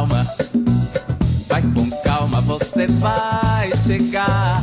calma. 0.00 0.24
Vai 1.48 1.62
com 1.62 1.90
calma, 2.02 2.40
você 2.40 2.86
vai 2.86 3.70
chegar. 3.86 4.62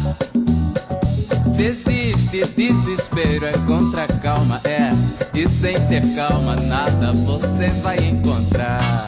Se 1.54 1.64
existe 1.64 2.46
desespero, 2.56 3.46
é 3.46 3.54
contra 3.66 4.08
calma, 4.08 4.62
é. 4.64 4.90
E 5.38 5.48
sem 5.48 5.76
ter 5.88 6.16
calma, 6.16 6.56
nada 6.56 7.12
você 7.14 7.68
vai 7.82 7.98
encontrar. 7.98 9.06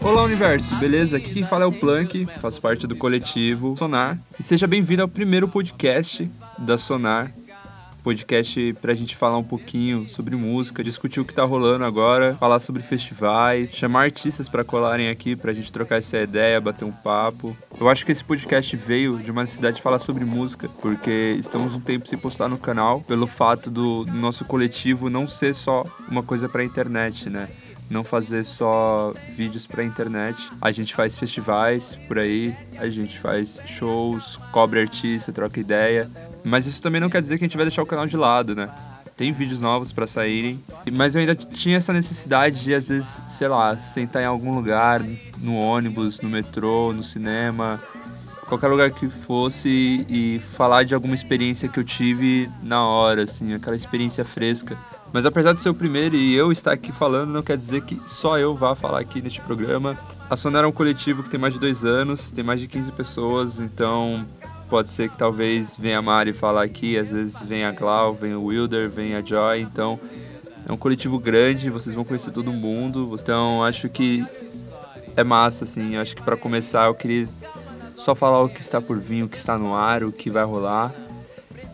Olá, 0.00 0.24
universo, 0.24 0.74
beleza? 0.76 1.18
Aqui 1.18 1.34
quem 1.34 1.46
fala 1.46 1.64
é 1.64 1.66
o 1.66 1.72
Plank, 1.72 2.26
faço 2.40 2.60
parte 2.60 2.86
do 2.86 2.96
coletivo 2.96 3.76
Sonar. 3.76 4.18
E 4.38 4.42
seja 4.42 4.66
bem-vindo 4.66 5.02
ao 5.02 5.08
primeiro 5.08 5.46
podcast 5.46 6.28
da 6.58 6.76
Sonar, 6.76 7.32
podcast 8.02 8.74
pra 8.80 8.94
gente 8.94 9.16
falar 9.16 9.38
um 9.38 9.44
pouquinho 9.44 10.08
sobre 10.08 10.36
música, 10.36 10.82
discutir 10.82 11.20
o 11.20 11.24
que 11.24 11.32
tá 11.32 11.44
rolando 11.44 11.84
agora, 11.84 12.34
falar 12.34 12.60
sobre 12.60 12.82
festivais, 12.82 13.70
chamar 13.72 14.02
artistas 14.02 14.48
para 14.48 14.64
colarem 14.64 15.08
aqui 15.08 15.36
pra 15.36 15.52
gente 15.52 15.72
trocar 15.72 15.98
essa 15.98 16.18
ideia, 16.18 16.60
bater 16.60 16.84
um 16.84 16.92
papo. 16.92 17.56
Eu 17.80 17.88
acho 17.88 18.04
que 18.04 18.12
esse 18.12 18.24
podcast 18.24 18.76
veio 18.76 19.18
de 19.18 19.30
uma 19.30 19.42
necessidade 19.42 19.76
de 19.76 19.82
falar 19.82 19.98
sobre 19.98 20.24
música, 20.24 20.68
porque 20.80 21.36
estamos 21.38 21.74
um 21.74 21.80
tempo 21.80 22.08
sem 22.08 22.18
postar 22.18 22.48
no 22.48 22.58
canal, 22.58 23.00
pelo 23.00 23.26
fato 23.26 23.70
do 23.70 24.04
nosso 24.06 24.44
coletivo 24.44 25.08
não 25.08 25.26
ser 25.26 25.54
só 25.54 25.84
uma 26.08 26.22
coisa 26.22 26.48
pra 26.48 26.64
internet, 26.64 27.30
né? 27.30 27.48
não 27.92 28.02
fazer 28.02 28.42
só 28.44 29.12
vídeos 29.36 29.66
pra 29.66 29.84
internet. 29.84 30.50
A 30.60 30.72
gente 30.72 30.94
faz 30.94 31.18
festivais 31.18 31.98
por 32.08 32.18
aí, 32.18 32.56
a 32.78 32.88
gente 32.88 33.18
faz 33.18 33.60
shows, 33.66 34.36
cobre 34.50 34.80
artista, 34.80 35.30
troca 35.30 35.60
ideia. 35.60 36.10
Mas 36.44 36.66
isso 36.66 36.82
também 36.82 37.00
não 37.00 37.10
quer 37.10 37.20
dizer 37.20 37.38
que 37.38 37.44
a 37.44 37.48
gente 37.48 37.56
vai 37.56 37.66
deixar 37.66 37.82
o 37.82 37.86
canal 37.86 38.06
de 38.06 38.16
lado, 38.16 38.54
né? 38.54 38.68
Tem 39.16 39.30
vídeos 39.30 39.60
novos 39.60 39.92
para 39.92 40.06
saírem, 40.06 40.58
mas 40.92 41.14
eu 41.14 41.20
ainda 41.20 41.34
tinha 41.34 41.76
essa 41.76 41.92
necessidade 41.92 42.64
de 42.64 42.74
às 42.74 42.88
vezes, 42.88 43.20
sei 43.28 43.46
lá, 43.46 43.76
sentar 43.76 44.22
em 44.22 44.26
algum 44.26 44.54
lugar, 44.54 45.02
no 45.38 45.56
ônibus, 45.56 46.20
no 46.20 46.28
metrô, 46.28 46.92
no 46.92 47.04
cinema, 47.04 47.78
qualquer 48.48 48.68
lugar 48.68 48.90
que 48.90 49.08
fosse 49.08 50.04
e 50.08 50.40
falar 50.56 50.84
de 50.84 50.94
alguma 50.94 51.14
experiência 51.14 51.68
que 51.68 51.78
eu 51.78 51.84
tive 51.84 52.50
na 52.62 52.84
hora, 52.84 53.22
assim, 53.22 53.54
aquela 53.54 53.76
experiência 53.76 54.24
fresca. 54.24 54.76
Mas 55.12 55.26
apesar 55.26 55.52
de 55.52 55.60
ser 55.60 55.68
o 55.68 55.74
primeiro 55.74 56.16
e 56.16 56.34
eu 56.34 56.50
estar 56.50 56.72
aqui 56.72 56.90
falando, 56.90 57.30
não 57.30 57.42
quer 57.42 57.56
dizer 57.56 57.82
que 57.82 58.00
só 58.06 58.38
eu 58.38 58.54
vá 58.54 58.74
falar 58.74 59.00
aqui 59.00 59.20
neste 59.20 59.40
programa. 59.42 59.96
A 60.28 60.36
Sonora 60.36 60.66
é 60.66 60.68
um 60.68 60.72
coletivo 60.72 61.22
que 61.22 61.30
tem 61.30 61.38
mais 61.38 61.52
de 61.54 61.60
dois 61.60 61.84
anos, 61.84 62.30
tem 62.30 62.42
mais 62.42 62.60
de 62.60 62.66
15 62.66 62.92
pessoas, 62.92 63.60
então 63.60 64.26
pode 64.72 64.88
ser 64.88 65.10
que 65.10 65.18
talvez 65.18 65.76
venha 65.76 65.98
a 65.98 66.02
Mari 66.02 66.32
falar 66.32 66.62
aqui, 66.62 66.96
às 66.96 67.10
vezes 67.10 67.42
vem 67.42 67.62
a 67.62 67.72
Glau, 67.72 68.14
vem 68.14 68.34
o 68.34 68.44
Wilder, 68.44 68.88
vem 68.88 69.14
a 69.14 69.20
Joy, 69.20 69.60
então 69.60 70.00
é 70.66 70.72
um 70.72 70.78
coletivo 70.78 71.18
grande, 71.18 71.68
vocês 71.68 71.94
vão 71.94 72.06
conhecer 72.06 72.30
todo 72.30 72.50
mundo, 72.54 73.14
então 73.20 73.62
acho 73.62 73.90
que 73.90 74.24
é 75.14 75.22
massa, 75.22 75.64
assim, 75.64 75.98
acho 75.98 76.16
que 76.16 76.22
para 76.22 76.38
começar 76.38 76.86
eu 76.86 76.94
queria 76.94 77.28
só 77.98 78.14
falar 78.14 78.40
o 78.40 78.48
que 78.48 78.62
está 78.62 78.80
por 78.80 78.98
vir, 78.98 79.24
o 79.24 79.28
que 79.28 79.36
está 79.36 79.58
no 79.58 79.74
ar, 79.74 80.02
o 80.04 80.10
que 80.10 80.30
vai 80.30 80.42
rolar. 80.42 80.90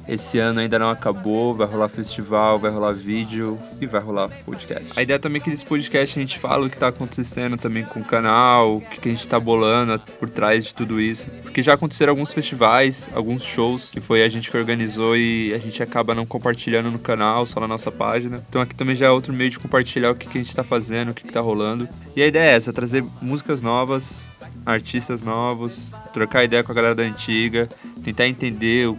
Esse 0.08 0.38
ano 0.38 0.60
ainda 0.60 0.78
não 0.78 0.88
acabou, 0.88 1.54
vai 1.54 1.66
rolar 1.66 1.90
festival, 1.90 2.58
vai 2.58 2.70
rolar 2.70 2.92
vídeo 2.92 3.60
e 3.78 3.84
vai 3.84 4.00
rolar 4.00 4.30
podcast. 4.42 4.90
A 4.96 5.02
ideia 5.02 5.18
também 5.18 5.38
é 5.38 5.44
que 5.44 5.50
nesse 5.50 5.66
podcast 5.66 6.18
a 6.18 6.22
gente 6.22 6.38
fala 6.38 6.64
o 6.64 6.70
que 6.70 6.76
está 6.76 6.88
acontecendo 6.88 7.58
também 7.58 7.84
com 7.84 8.00
o 8.00 8.04
canal, 8.04 8.76
o 8.76 8.80
que, 8.80 9.06
a 9.06 9.12
gente 9.12 9.20
está 9.20 9.38
bolando 9.38 10.00
por 10.18 10.30
trás 10.30 10.64
de 10.64 10.74
tudo 10.74 10.98
isso. 10.98 11.26
Porque 11.42 11.62
já 11.62 11.74
aconteceram 11.74 12.12
alguns 12.12 12.32
festivais, 12.32 13.10
alguns 13.14 13.42
shows 13.42 13.90
que 13.90 14.00
foi 14.00 14.22
a 14.22 14.28
gente 14.30 14.50
que 14.50 14.56
organizou 14.56 15.14
e 15.14 15.52
a 15.52 15.58
gente 15.58 15.82
acaba 15.82 16.14
não 16.14 16.24
compartilhando 16.24 16.90
no 16.90 16.98
canal, 16.98 17.44
só 17.44 17.60
na 17.60 17.68
nossa 17.68 17.92
página. 17.92 18.42
Então 18.48 18.62
aqui 18.62 18.74
também 18.74 18.96
já 18.96 19.06
é 19.06 19.10
outro 19.10 19.34
meio 19.34 19.50
de 19.50 19.58
compartilhar 19.58 20.10
o 20.10 20.14
que, 20.14 20.26
a 20.26 20.32
gente 20.32 20.48
está 20.48 20.64
fazendo, 20.64 21.10
o 21.10 21.14
que, 21.14 21.26
está 21.26 21.40
rolando. 21.40 21.86
E 22.16 22.22
a 22.22 22.26
ideia 22.26 22.52
é 22.52 22.56
essa, 22.56 22.72
trazer 22.72 23.04
músicas 23.20 23.60
novas, 23.60 24.22
artistas 24.64 25.20
novos, 25.20 25.90
trocar 26.14 26.44
ideia 26.44 26.64
com 26.64 26.72
a 26.72 26.74
galera 26.74 26.94
da 26.94 27.02
antiga, 27.02 27.68
tentar 28.02 28.26
entender 28.26 28.88
o 28.88 28.96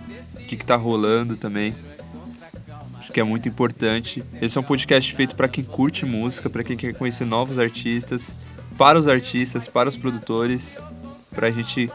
que, 0.49 0.57
que 0.57 0.65
tá 0.65 0.75
rolando 0.75 1.35
também. 1.35 1.75
Acho 2.99 3.11
que 3.11 3.19
é 3.19 3.23
muito 3.23 3.47
importante. 3.47 4.23
Esse 4.41 4.57
é 4.57 4.61
um 4.61 4.63
podcast 4.63 5.13
feito 5.13 5.35
para 5.35 5.47
quem 5.47 5.63
curte 5.63 6.05
música, 6.05 6.49
para 6.49 6.63
quem 6.63 6.75
quer 6.75 6.93
conhecer 6.95 7.25
novos 7.25 7.59
artistas, 7.59 8.31
para 8.77 8.97
os 8.97 9.07
artistas, 9.07 9.67
para 9.67 9.89
os 9.89 9.95
produtores, 9.95 10.77
para 11.31 11.47
a 11.47 11.51
gente 11.51 11.89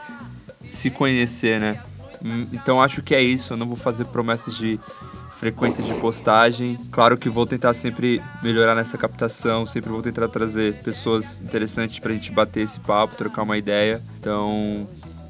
se 0.67 0.89
conhecer, 0.89 1.59
né? 1.59 1.83
Hum, 2.23 2.47
então 2.53 2.81
acho 2.81 3.01
que 3.01 3.13
é 3.13 3.21
isso. 3.21 3.53
Eu 3.53 3.57
não 3.57 3.67
vou 3.67 3.77
fazer 3.77 4.05
promessas 4.05 4.55
de 4.55 4.79
frequência 5.37 5.83
de 5.83 5.93
postagem. 5.95 6.79
Claro 6.91 7.17
que 7.17 7.27
vou 7.27 7.45
tentar 7.45 7.73
sempre 7.73 8.21
melhorar 8.41 8.73
nessa 8.73 8.97
captação, 8.97 9.65
sempre 9.65 9.89
vou 9.89 10.01
tentar 10.01 10.29
trazer 10.29 10.75
pessoas 10.75 11.41
interessantes 11.41 11.99
para 11.99 12.11
a 12.11 12.13
gente 12.13 12.31
bater 12.31 12.61
esse 12.61 12.79
papo, 12.79 13.15
trocar 13.15 13.43
uma 13.43 13.57
ideia. 13.57 14.01
Então, 14.17 14.87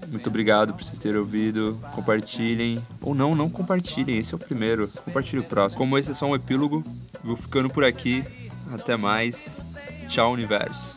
muito 0.10 0.28
obrigado 0.30 0.74
por 0.74 0.84
vocês 0.84 1.00
terem 1.00 1.20
ouvido. 1.20 1.80
Compartilhem. 1.94 2.80
Ou 3.02 3.14
não, 3.14 3.36
não 3.36 3.50
compartilhem. 3.50 4.18
Esse 4.18 4.34
é 4.34 4.36
o 4.36 4.40
primeiro. 4.40 4.88
Compartilhe 4.88 5.40
o 5.40 5.44
próximo. 5.44 5.78
Como 5.80 5.98
esse 5.98 6.12
é 6.12 6.14
só 6.14 6.26
um 6.26 6.36
epílogo, 6.36 6.84
vou 7.24 7.36
ficando 7.36 7.70
por 7.70 7.84
aqui. 7.84 8.24
Até 8.74 8.98
mais. 8.98 9.60
Tchau, 10.08 10.32
universo. 10.32 10.94